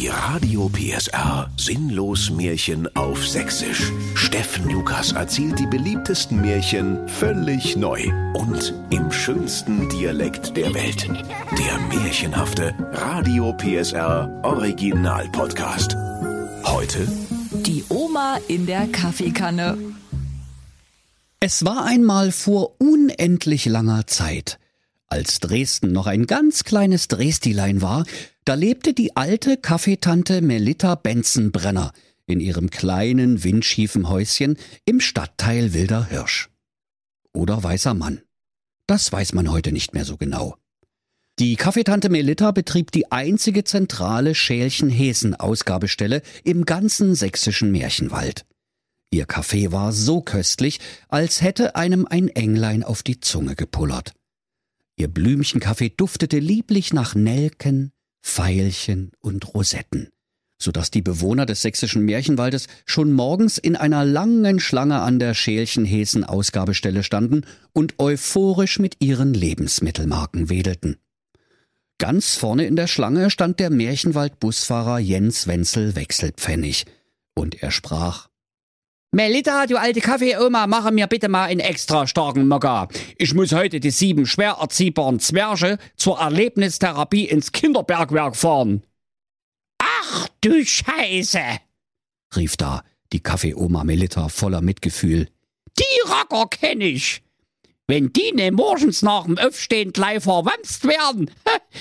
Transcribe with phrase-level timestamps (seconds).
[0.00, 3.92] Die Radio PSR Sinnlos Märchen auf Sächsisch.
[4.14, 11.06] Steffen Lukas erzählt die beliebtesten Märchen völlig neu und im schönsten Dialekt der Welt.
[11.06, 15.94] Der märchenhafte Radio PSR Original Podcast.
[16.64, 17.06] Heute
[17.66, 19.76] Die Oma in der Kaffeekanne.
[21.40, 24.58] Es war einmal vor unendlich langer Zeit.
[25.10, 28.04] Als Dresden noch ein ganz kleines Dresdilein war,
[28.44, 31.92] da lebte die alte Kaffeetante Melitta Benzenbrenner
[32.26, 36.48] in ihrem kleinen, windschiefen Häuschen im Stadtteil Wilder Hirsch.
[37.34, 38.22] Oder Weißer Mann.
[38.86, 40.56] Das weiß man heute nicht mehr so genau.
[41.40, 48.46] Die Kaffeetante Melitta betrieb die einzige zentrale Schälchen-Hesen-Ausgabestelle im ganzen sächsischen Märchenwald.
[49.10, 54.14] Ihr Kaffee war so köstlich, als hätte einem ein Englein auf die Zunge gepullert.
[55.00, 57.90] Ihr Blümchenkaffee duftete lieblich nach Nelken,
[58.20, 60.10] Veilchen und Rosetten,
[60.60, 65.32] so dass die Bewohner des sächsischen Märchenwaldes schon morgens in einer langen Schlange an der
[65.32, 70.98] Schälchen-Hesen-Ausgabestelle standen und euphorisch mit ihren Lebensmittelmarken wedelten.
[71.96, 76.84] Ganz vorne in der Schlange stand der Märchenwald-Busfahrer Jens Wenzel Wechselpfennig,
[77.34, 78.28] und er sprach
[79.12, 82.86] Melita, du alte Kaffeeoma, mache mir bitte mal einen extra starken Mokka.
[83.18, 88.84] Ich muss heute die sieben schwer erziehbaren Zwerge zur Erlebnistherapie ins Kinderbergwerk fahren.
[89.78, 91.40] Ach du Scheiße,
[92.36, 95.28] rief da die Kaffeeoma Melita voller Mitgefühl.
[95.76, 97.22] die Racker kenn ich.
[97.88, 101.32] Wenn die ne morgens nach dem Aufstehen gleich verwamst werden,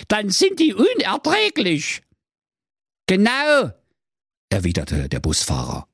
[0.08, 2.02] dann sind die unerträglich.
[3.06, 3.70] Genau,
[4.50, 5.89] erwiderte der Busfahrer.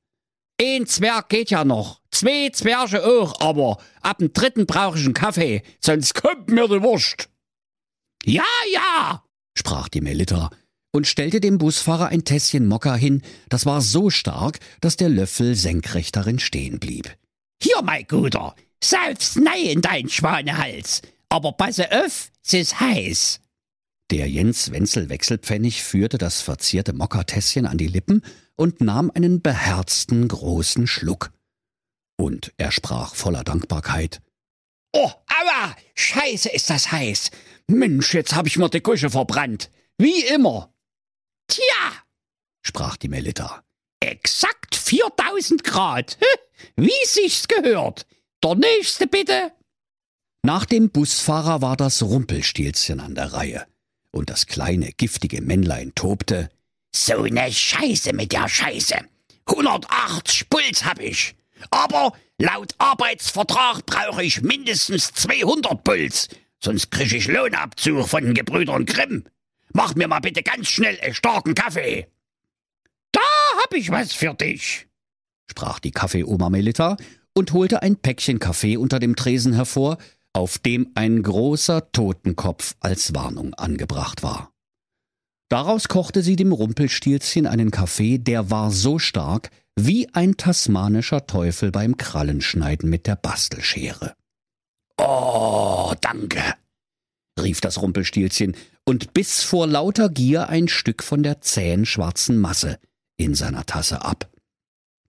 [0.61, 2.01] Ein Zwerg geht ja noch.
[2.11, 6.81] Zwei Zwerge auch, aber ab dem dritten brauche ich einen Kaffee, sonst kommt mir die
[6.81, 7.29] Wurst.
[8.23, 10.49] Ja, ja, sprach die Melitta
[10.93, 15.55] und stellte dem Busfahrer ein Tässchen Mokka hin, das war so stark, dass der Löffel
[15.55, 17.13] senkrecht darin stehen blieb.
[17.61, 21.01] hier, mein Guter, sauf's nei in dein Schwanehals.
[21.27, 23.39] Aber passe auf, es ist heiß.
[24.11, 28.21] Der Jens Wenzel Wechselpfennig führte das verzierte Mokkatässchen an die Lippen
[28.55, 31.31] und nahm einen beherzten großen Schluck.
[32.17, 34.21] Und er sprach voller Dankbarkeit.
[34.93, 37.31] Oh, aua, scheiße ist das heiß.
[37.67, 39.71] Mensch, jetzt hab ich mir die Küche verbrannt.
[39.97, 40.71] Wie immer.
[41.47, 42.03] Tja,
[42.61, 43.63] sprach die Melitta.
[43.99, 46.17] exakt 4000 Grad.
[46.75, 48.05] Wie sich's gehört.
[48.43, 49.51] Der nächste bitte.
[50.43, 53.65] Nach dem Busfahrer war das Rumpelstilzchen an der Reihe.
[54.15, 56.49] Und das kleine, giftige Männlein tobte.
[56.95, 58.95] So ne Scheiße mit der Scheiße.
[59.45, 61.35] 180 Puls hab ich.
[61.69, 66.29] Aber laut Arbeitsvertrag brauche ich mindestens 200 Puls.
[66.63, 69.25] Sonst krieg ich Lohnabzug von den Gebrüdern Grimm.
[69.73, 72.07] Mach mir mal bitte ganz schnell einen starken Kaffee.
[73.11, 73.19] Da
[73.61, 74.87] hab ich was für dich.
[75.51, 76.95] sprach die Kaffeeoma Melita
[77.33, 79.97] und holte ein Päckchen Kaffee unter dem Tresen hervor,
[80.35, 84.51] auf dem ein großer Totenkopf als Warnung angebracht war.
[85.49, 91.71] Daraus kochte sie dem Rumpelstilzchen einen Kaffee, der war so stark wie ein tasmanischer Teufel
[91.71, 94.13] beim Krallenschneiden mit der Bastelschere.
[94.97, 96.41] Oh, danke.
[97.39, 102.77] rief das Rumpelstilzchen und biss vor lauter Gier ein Stück von der zähen schwarzen Masse
[103.15, 104.29] in seiner Tasse ab.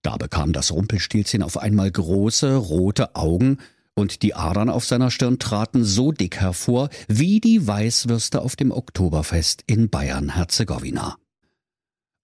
[0.03, 3.59] Da bekam das Rumpelstilzchen auf einmal große rote Augen,
[3.99, 8.71] und die Adern auf seiner Stirn traten so dick hervor wie die Weißwürste auf dem
[8.71, 11.17] Oktoberfest in Bayern-Herzegowina.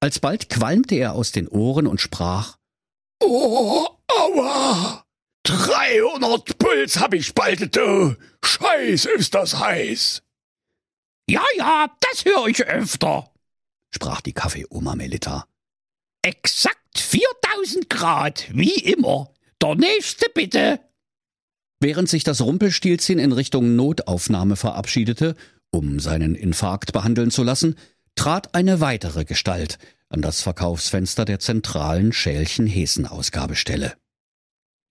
[0.00, 2.58] Alsbald qualmte er aus den Ohren und sprach
[3.24, 5.04] Oh, aua.
[5.44, 8.16] 300 Puls hab ich bald, du.
[8.44, 10.22] Scheiß ist das heiß.
[11.28, 13.32] Ja, ja, das höre ich öfter.
[13.90, 15.46] sprach die Kaffeeoma Melita.
[16.22, 19.32] Exakt 4000 Grad, wie immer.
[19.60, 20.80] Der nächste bitte.
[21.82, 25.34] Während sich das Rumpelstilzchen in Richtung Notaufnahme verabschiedete,
[25.72, 27.74] um seinen Infarkt behandeln zu lassen,
[28.14, 29.78] trat eine weitere Gestalt
[30.08, 33.94] an das Verkaufsfenster der zentralen Schälchen-Hesen-Ausgabestelle.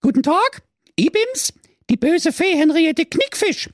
[0.01, 0.63] Guten Tag,
[0.97, 1.53] Ibims,
[1.89, 3.69] die böse Fee Henriette Knickfisch.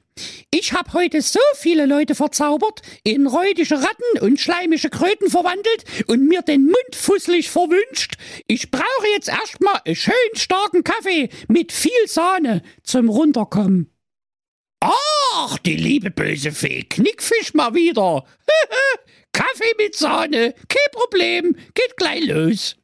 [0.51, 6.27] Ich hab heute so viele Leute verzaubert, in räudige Ratten und schleimische Kröten verwandelt und
[6.27, 8.15] mir den Mund fusselig verwünscht.
[8.47, 13.91] Ich brauche jetzt erstmal einen schön starken Kaffee mit viel Sahne zum Runterkommen.
[14.79, 18.25] Ach, die liebe böse Fee Knickfisch mal wieder.
[19.33, 22.75] Kaffee mit Sahne, kein Problem, geht gleich los.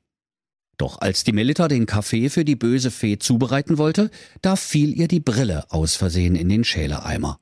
[0.84, 5.08] Doch als die Melita den Kaffee für die böse Fee zubereiten wollte, da fiel ihr
[5.08, 7.40] die Brille aus Versehen in den Schälereimer.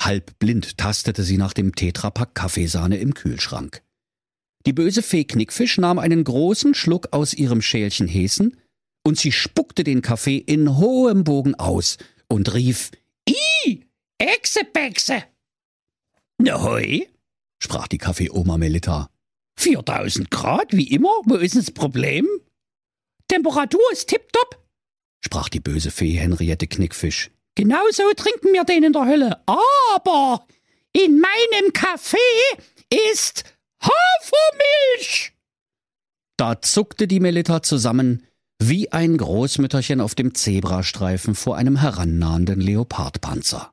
[0.00, 3.82] Halb blind tastete sie nach dem Tetrapack Kaffeesahne im Kühlschrank.
[4.64, 8.56] Die böse Fee Knickfisch nahm einen großen Schluck aus ihrem Schälchen Hesen
[9.06, 12.92] und sie spuckte den Kaffee in hohem Bogen aus und rief
[13.28, 13.84] I,
[14.16, 15.22] Echsebexe.
[16.38, 17.10] Nahoi,
[17.58, 19.10] sprach die Kaffeeoma Melita.
[19.58, 22.26] 4000 Grad, wie immer, wo ist das Problem?
[23.28, 24.62] Temperatur ist tipptopp,
[25.20, 27.30] sprach die böse Fee Henriette Knickfisch.
[27.54, 29.42] Genauso trinken wir den in der Hölle.
[29.46, 30.46] Aber
[30.92, 32.16] in meinem Kaffee
[33.12, 33.44] ist
[33.80, 35.32] Hafermilch.
[36.36, 38.26] Da zuckte die Melita zusammen,
[38.58, 43.72] wie ein Großmütterchen auf dem Zebrastreifen vor einem herannahenden Leopardpanzer.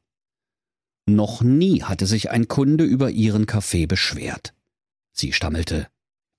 [1.07, 4.53] Noch nie hatte sich ein Kunde über ihren Kaffee beschwert.
[5.11, 5.87] Sie stammelte.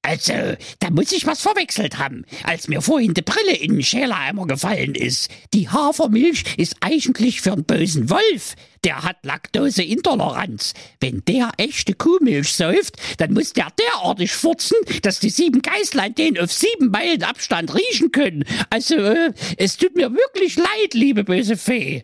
[0.04, 0.32] Also,
[0.80, 4.96] da muss ich was verwechselt haben, als mir vorhin die Brille in den Schälereimer gefallen
[4.96, 5.30] ist.
[5.54, 8.56] Die Hafermilch ist eigentlich für einen bösen Wolf.
[8.82, 10.74] Der hat Laktoseintoleranz.
[10.98, 16.36] Wenn der echte Kuhmilch säuft, dann muss der derartig furzen, dass die sieben Geißlein den
[16.36, 18.44] auf sieben Meilen Abstand riechen können.
[18.70, 22.02] Also, äh, es tut mir wirklich leid, liebe böse Fee.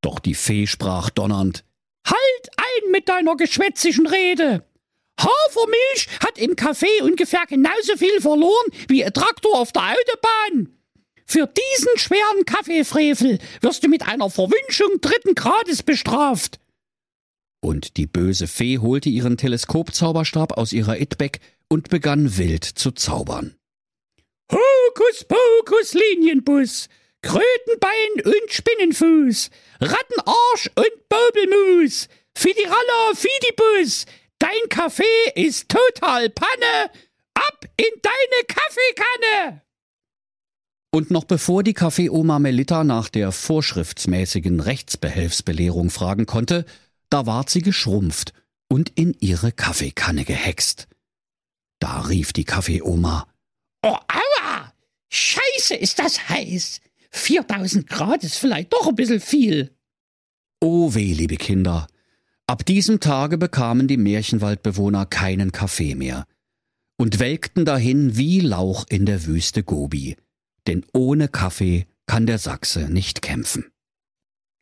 [0.00, 1.64] Doch die Fee sprach donnernd.
[2.06, 4.67] Halt ein mit deiner geschwätzigen Rede!
[5.18, 10.74] Hafermilch hat im Kaffee ungefähr genauso viel verloren wie ein Traktor auf der Autobahn.
[11.26, 16.58] Für diesen schweren Kaffeefrevel wirst du mit einer Verwünschung dritten Grades bestraft.
[17.60, 23.56] Und die böse Fee holte ihren Teleskopzauberstab aus ihrer Itbeck und begann wild zu zaubern.
[24.50, 26.88] Hokus pokus Linienbus,
[27.20, 29.50] Krötenbein und Spinnenfuß,
[29.80, 34.06] Rattenarsch und Bobelmus, Fidiralla Fidibus,
[34.38, 35.04] Dein Kaffee
[35.34, 36.90] ist total Panne!
[37.34, 39.62] Ab in deine Kaffeekanne!
[40.90, 46.64] Und noch bevor die Kaffeeoma Melita nach der vorschriftsmäßigen Rechtsbehelfsbelehrung fragen konnte,
[47.10, 48.32] da ward sie geschrumpft
[48.68, 50.88] und in ihre Kaffeekanne gehext.
[51.78, 53.26] Da rief die Kaffeeoma.
[53.82, 54.72] Oh, aua!
[55.10, 56.80] Scheiße, ist das heiß!
[57.10, 59.74] 4000 Grad ist vielleicht doch ein bisschen viel.
[60.60, 61.86] Oh weh, liebe Kinder,
[62.48, 66.24] Ab diesem Tage bekamen die Märchenwaldbewohner keinen Kaffee mehr
[66.96, 70.16] und welkten dahin wie Lauch in der Wüste Gobi,
[70.66, 73.66] denn ohne Kaffee kann der Sachse nicht kämpfen.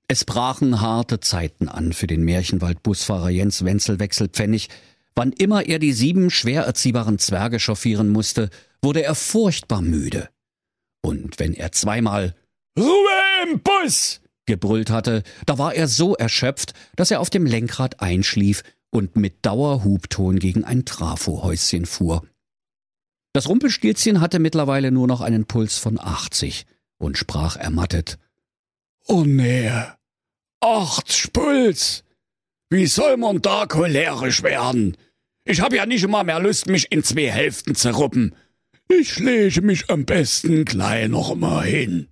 [0.08, 4.68] Es brachen harte Zeiten an für den Märchenwald-Busfahrer Jens Wenzel Wechselpfennig.
[5.14, 8.50] Wann immer er die sieben schwer erziehbaren Zwerge chauffieren musste,
[8.82, 10.28] wurde er furchtbar müde.
[11.02, 12.34] Und wenn er zweimal
[12.76, 18.00] Ruhe im Bus gebrüllt hatte, da war er so erschöpft, dass er auf dem Lenkrad
[18.00, 22.22] einschlief und mit Dauerhubton gegen ein Trafohäuschen fuhr.
[23.32, 26.64] Das Rumpelstilzchen hatte mittlerweile nur noch einen Puls von 80
[26.98, 28.18] und sprach ermattet.
[29.06, 29.70] Oh nee,
[30.60, 32.02] acht Puls!
[32.70, 34.96] Wie soll man da cholerisch werden?
[35.44, 38.34] Ich hab ja nicht immer mehr Lust, mich in zwei Hälften zu ruppen.
[38.88, 42.08] Ich lege mich am besten gleich noch mal hin.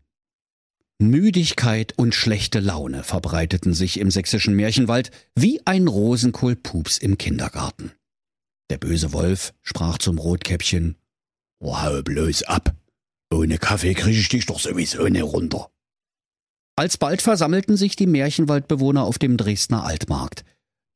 [1.09, 7.93] Müdigkeit und schlechte Laune verbreiteten sich im sächsischen Märchenwald wie ein Rosenkohlpups im Kindergarten.
[8.71, 10.97] Der böse Wolf sprach zum Rotkäppchen
[11.61, 12.75] oh, Hau bloß ab.
[13.33, 15.71] Ohne Kaffee krieg ich dich doch sowieso nicht runter.
[16.77, 20.45] Alsbald versammelten sich die Märchenwaldbewohner auf dem Dresdner Altmarkt,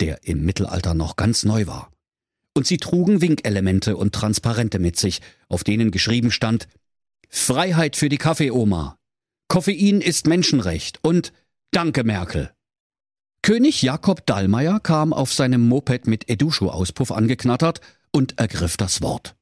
[0.00, 1.92] der im Mittelalter noch ganz neu war.
[2.54, 6.66] Und sie trugen Winkelemente und Transparente mit sich, auf denen geschrieben stand
[7.28, 8.97] Freiheit für die Kaffeeoma,
[9.48, 11.32] Koffein ist Menschenrecht und
[11.70, 12.52] Danke Merkel.
[13.40, 17.80] König Jakob Dallmayr kam auf seinem Moped mit Eduscho-Auspuff angeknattert
[18.12, 19.36] und ergriff das Wort.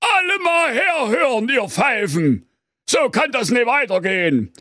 [0.00, 2.46] Alle mal herhören, ihr Pfeifen!
[2.88, 4.52] So kann das nicht weitergehen.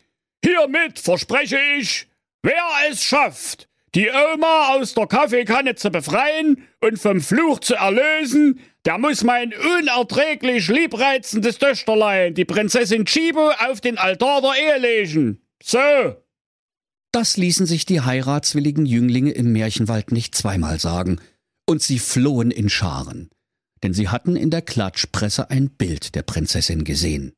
[0.44, 2.08] Hiermit verspreche ich,
[2.42, 8.60] wer es schafft, die Oma aus der Kaffeekanne zu befreien und vom Fluch zu erlösen,
[8.86, 15.42] der muss mein unerträglich liebreizendes Töchterlein, die Prinzessin Chibo, auf den Altar der Ehe legen.
[15.62, 15.80] So.
[17.12, 21.20] Das ließen sich die heiratswilligen Jünglinge im Märchenwald nicht zweimal sagen,
[21.68, 23.30] und sie flohen in Scharen,
[23.84, 27.34] denn sie hatten in der Klatschpresse ein Bild der Prinzessin gesehen.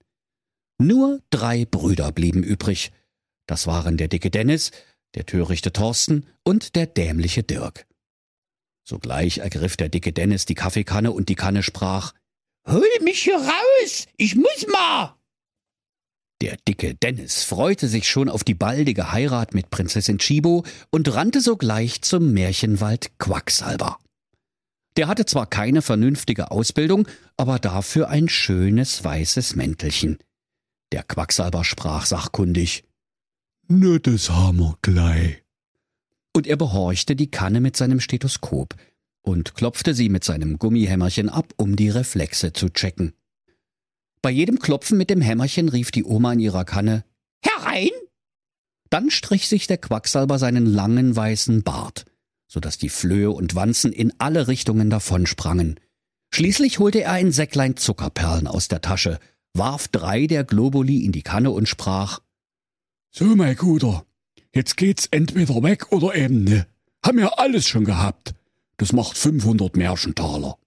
[0.77, 2.91] Nur drei Brüder blieben übrig.
[3.47, 4.71] Das waren der dicke Dennis,
[5.15, 7.85] der törichte Thorsten und der dämliche Dirk.
[8.83, 12.13] Sogleich ergriff der dicke Dennis die Kaffeekanne und die Kanne sprach
[12.67, 15.15] Hol mich hier raus, ich muss mal.
[16.41, 21.39] Der dicke Dennis freute sich schon auf die baldige Heirat mit Prinzessin Chibo und rannte
[21.41, 23.99] sogleich zum Märchenwald Quacksalber.
[24.97, 27.07] Der hatte zwar keine vernünftige Ausbildung,
[27.37, 30.17] aber dafür ein schönes weißes Mäntelchen.
[30.91, 32.83] Der Quacksalber sprach sachkundig.
[33.67, 35.41] Nur das haben wir gleich
[36.33, 38.75] und er behorchte die Kanne mit seinem Stethoskop.
[39.23, 43.13] und klopfte sie mit seinem Gummihämmerchen ab, um die Reflexe zu checken.
[44.23, 47.03] Bei jedem Klopfen mit dem Hämmerchen rief die Oma in ihrer Kanne
[47.43, 47.91] Herein!
[48.89, 52.05] Dann strich sich der Quacksalber seinen langen weißen Bart,
[52.47, 55.79] so dass die Flöhe und Wanzen in alle Richtungen davonsprangen.
[56.33, 59.19] Schließlich holte er ein Säcklein Zuckerperlen aus der Tasche,
[59.53, 62.19] warf drei der Globuli in die Kanne und sprach
[63.11, 64.05] So, mein Guter,
[64.53, 66.67] jetzt geht's entweder weg oder eben ne.
[67.03, 68.33] Haben wir alles schon gehabt.
[68.77, 70.57] Das macht 500 Märchentaler.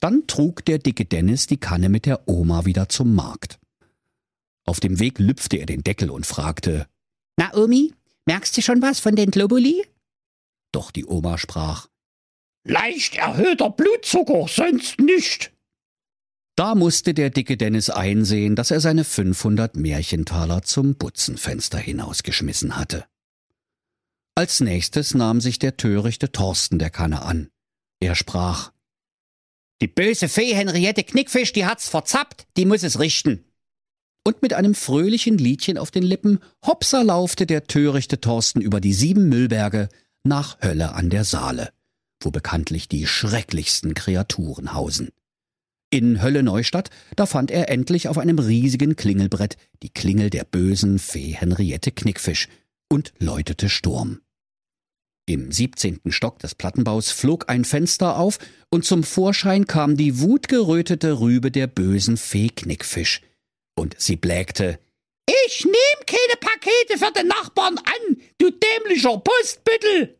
[0.00, 3.58] Dann trug der dicke Dennis die Kanne mit der Oma wieder zum Markt.
[4.66, 6.86] Auf dem Weg lüpfte er den Deckel und fragte,
[7.36, 7.92] Na, Omi,
[8.26, 9.86] merkst du schon was von den Globuli?
[10.72, 11.88] Doch die Oma sprach,
[12.64, 15.53] Leicht erhöhter Blutzucker, sonst nicht.
[16.56, 23.04] Da musste der dicke Dennis einsehen, dass er seine 500 Märchentaler zum Butzenfenster hinausgeschmissen hatte.
[24.36, 27.50] Als nächstes nahm sich der törichte Thorsten der Kanne an.
[28.00, 28.72] Er sprach,
[29.80, 33.44] Die böse Fee Henriette Knickfisch, die hat's verzappt, die muss es richten.
[34.24, 38.94] Und mit einem fröhlichen Liedchen auf den Lippen hopsa laufte der törichte Thorsten über die
[38.94, 39.88] sieben Müllberge
[40.22, 41.72] nach Hölle an der Saale,
[42.22, 45.10] wo bekanntlich die schrecklichsten Kreaturen hausen.
[45.94, 50.98] In Hölle Neustadt, da fand er endlich auf einem riesigen Klingelbrett die Klingel der bösen
[50.98, 52.48] Fee Henriette Knickfisch
[52.88, 54.20] und läutete Sturm.
[55.24, 61.20] Im siebzehnten Stock des Plattenbaus flog ein Fenster auf, und zum Vorschein kam die wutgerötete
[61.20, 63.20] Rübe der bösen Fee Knickfisch.
[63.76, 64.80] Und sie blägte
[65.46, 70.18] Ich nehm keine Pakete für den Nachbarn an, du dämlicher Postbüttel!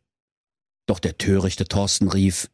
[0.87, 2.49] Doch der törichte Thorsten rief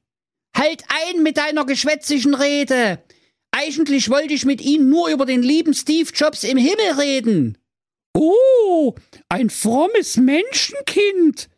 [0.56, 3.02] Halt ein mit deiner geschwätzigen Rede!
[3.52, 7.58] Eigentlich wollte ich mit Ihnen nur über den lieben Steve Jobs im Himmel reden.
[8.14, 8.94] Oh,
[9.28, 11.48] ein frommes Menschenkind,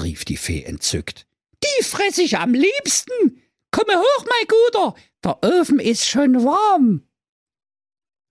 [0.00, 1.26] rief die Fee entzückt.
[1.62, 3.42] Die fress ich am liebsten.
[3.70, 4.94] Komme hoch, mein Guter,
[5.24, 7.02] der Ofen ist schon warm.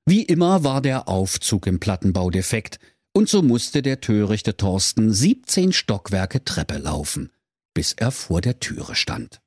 [0.05, 2.79] Wie immer war der Aufzug im Plattenbau defekt,
[3.13, 7.31] und so musste der törichte Thorsten siebzehn Stockwerke Treppe laufen,
[7.73, 9.41] bis er vor der Türe stand.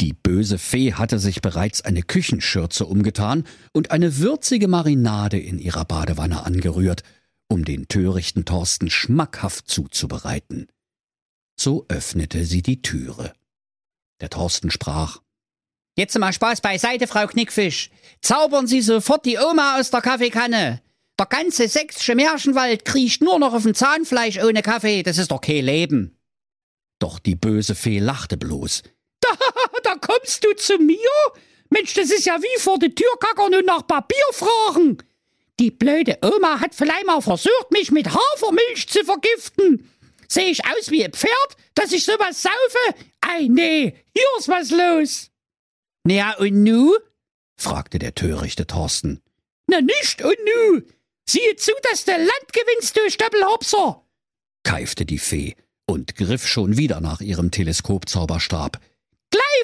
[0.00, 5.84] Die böse Fee hatte sich bereits eine Küchenschürze umgetan und eine würzige Marinade in ihrer
[5.84, 7.02] Badewanne angerührt,
[7.48, 10.68] um den törichten Thorsten schmackhaft zuzubereiten.
[11.58, 13.32] So öffnete sie die Türe.
[14.20, 15.20] Der Thorsten sprach
[15.98, 17.90] Jetzt mal Spaß beiseite, Frau Knickfisch.
[18.20, 20.82] Zaubern Sie sofort die Oma aus der Kaffeekanne.
[21.18, 25.02] Der ganze sächsische Märchenwald kriecht nur noch auf dem Zahnfleisch ohne Kaffee.
[25.02, 26.18] Das ist doch kein Leben.
[26.98, 28.82] Doch die böse Fee lachte bloß.
[30.26, 30.98] Kommst du zu mir?
[31.70, 34.98] Mensch, das ist ja wie vor der Tür kackern und nach Papier fragen.
[35.60, 39.88] Die blöde Oma hat vielleicht mal versucht, mich mit Hafermilch zu vergiften.
[40.26, 43.04] Sehe ich aus wie ein Pferd, dass ich sowas saufe?
[43.20, 45.30] Ei, nee, hier ist was los.
[46.02, 46.96] Na und nu?
[47.56, 49.22] fragte der törichte Thorsten.
[49.68, 50.82] Na nicht und nu.
[51.24, 54.04] Siehe zu, dass du Land gewinnst, du Stoppelhopser,
[54.64, 55.54] keifte die Fee
[55.86, 58.80] und griff schon wieder nach ihrem Teleskopzauberstab.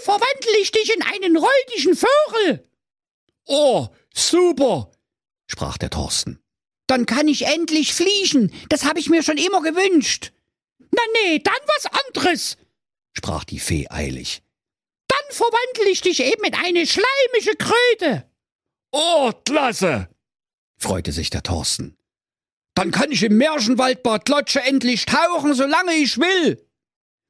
[0.01, 2.69] Verwandle ich dich in einen räudigen Vogel.
[3.47, 4.91] Oh, super,
[5.47, 6.39] sprach der Thorsten.
[6.87, 8.53] Dann kann ich endlich fliegen.
[8.69, 10.33] Das habe ich mir schon immer gewünscht.
[10.79, 12.57] Na nee, dann was anderes,
[13.17, 14.43] sprach die Fee eilig.
[15.09, 18.31] Dann verwandle ich dich eben in eine schleimische Kröte.
[18.91, 20.09] Oh, klasse,
[20.77, 21.97] freute sich der Thorsten.
[22.75, 26.67] Dann kann ich im Märchenwaldbad Lotsche endlich tauchen, solange ich will.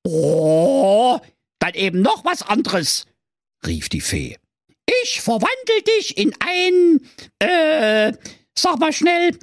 [0.05, 1.21] Oh,
[1.63, 3.07] dann eben noch was anderes,
[3.65, 4.37] rief die Fee.
[5.05, 7.01] Ich verwandle dich in ein,
[7.39, 8.13] äh,
[8.59, 9.39] sag mal schnell,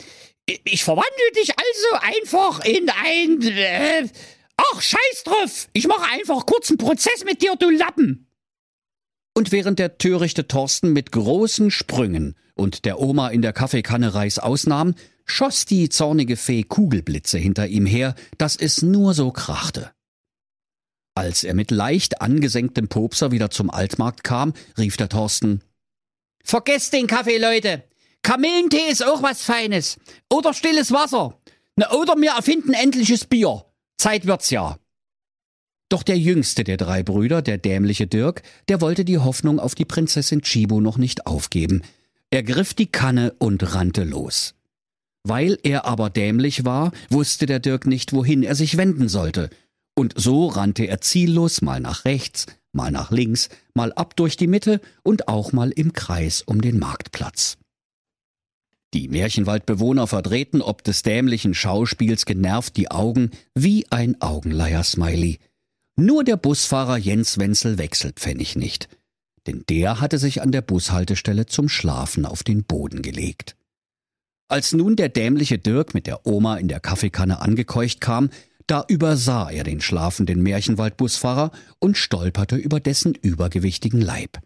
[0.65, 4.07] ich verwandle dich also einfach in ein, äh,
[4.57, 8.27] ach, scheiß drauf, ich mache einfach kurzen Prozess mit dir, du Lappen.
[9.33, 14.39] Und während der törichte Thorsten mit großen Sprüngen und der Oma in der Kaffeekanne Reis
[14.39, 19.91] ausnahm, schoss die zornige Fee Kugelblitze hinter ihm her, dass es nur so krachte.
[21.15, 25.61] Als er mit leicht angesenktem Popser wieder zum Altmarkt kam, rief der Thorsten
[26.43, 27.83] Vergesst den Kaffee, Leute.
[28.23, 29.97] Kamillentee ist auch was Feines.
[30.29, 31.37] Oder stilles Wasser.
[31.75, 33.65] Na, oder wir erfinden endliches Bier.
[33.97, 34.77] Zeit wird's ja.
[35.89, 39.85] Doch der jüngste der drei Brüder, der dämliche Dirk, der wollte die Hoffnung auf die
[39.85, 41.81] Prinzessin Chibo noch nicht aufgeben.
[42.29, 44.53] Er griff die Kanne und rannte los.
[45.23, 49.49] Weil er aber dämlich war, wusste der Dirk nicht, wohin er sich wenden sollte.
[49.99, 54.47] Und so rannte er ziellos mal nach rechts, mal nach links, mal ab durch die
[54.47, 57.57] Mitte und auch mal im Kreis um den Marktplatz.
[58.93, 65.39] Die Märchenwaldbewohner verdrehten ob des dämlichen Schauspiels genervt die Augen wie ein Augenleier-Smiley.
[65.97, 68.87] Nur der Busfahrer Jens Wenzel wechselt Pfennig nicht,
[69.47, 73.57] denn der hatte sich an der Bushaltestelle zum Schlafen auf den Boden gelegt.
[74.47, 78.29] Als nun der dämliche Dirk mit der Oma in der Kaffeekanne angekeucht kam,
[78.69, 84.39] da übersah er den schlafenden Märchenwaldbusfahrer und stolperte über dessen übergewichtigen Leib.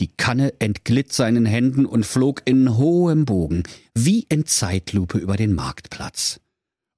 [0.00, 3.64] Die Kanne entglitt seinen Händen und flog in hohem Bogen,
[3.94, 6.40] wie in Zeitlupe über den Marktplatz.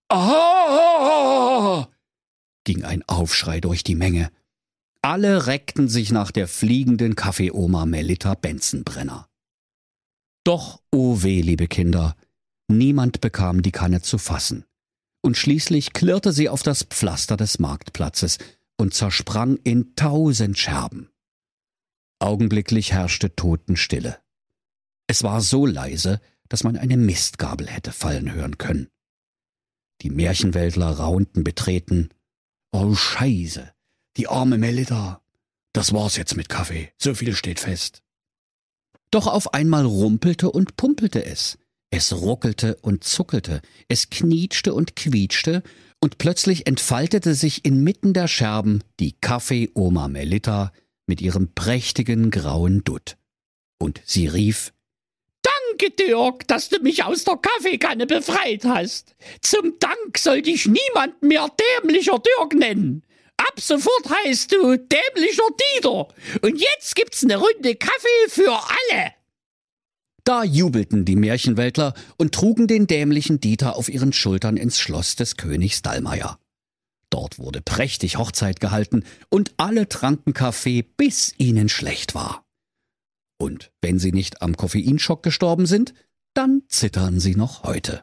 [0.09, 1.89] Ah!
[2.65, 4.31] ging ein Aufschrei durch die Menge.
[5.01, 9.29] Alle reckten sich nach der fliegenden Kaffeeoma Melita Benzenbrenner.
[10.45, 12.15] Doch, o oh weh, liebe Kinder,
[12.69, 14.65] niemand bekam die Kanne zu fassen.
[15.27, 18.39] Und schließlich klirrte sie auf das Pflaster des Marktplatzes
[18.77, 21.11] und zersprang in tausend Scherben.
[22.21, 24.21] Augenblicklich herrschte Totenstille.
[25.09, 28.87] Es war so leise, dass man eine Mistgabel hätte fallen hören können.
[30.03, 32.11] Die Märchenwäldler raunten betreten.
[32.71, 33.73] Oh Scheiße,
[34.17, 35.23] die arme Melita.
[35.73, 38.05] Das war's jetzt mit Kaffee, so viel steht fest.
[39.11, 41.59] Doch auf einmal rumpelte und pumpelte es.
[41.91, 45.63] Es ruckelte und zuckelte, es knietschte und quietschte,
[46.01, 50.73] und plötzlich entfaltete sich inmitten der Scherben die Kaffee-Oma Melita
[51.07, 53.17] mit ihrem prächtigen grauen Dutt.
[53.79, 54.73] Und sie rief
[55.43, 59.15] Danke, Dirk, dass du mich aus der Kaffeekanne befreit hast.
[59.41, 61.49] Zum Dank soll dich niemand mehr
[61.83, 63.03] dämlicher Dirk nennen.
[63.37, 66.09] Ab sofort heißt du dämlicher Dieter.
[66.43, 69.16] Und jetzt gibt's eine Runde Kaffee für alle.
[70.27, 75.37] Da jubelten die Märchenweltler und trugen den dämlichen Dieter auf ihren Schultern ins Schloss des
[75.37, 76.41] Königs Dallmayr.
[77.11, 82.45] Dort wurde prächtig Hochzeit gehalten und alle tranken Kaffee, bis ihnen schlecht war.
[83.39, 85.95] Und wenn sie nicht am Koffeinschock gestorben sind,
[86.35, 88.03] dann zittern sie noch heute.